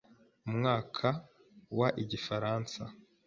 Umwaka 0.47 1.07
wa 1.77 1.87
n’Igifaransa 1.95 2.81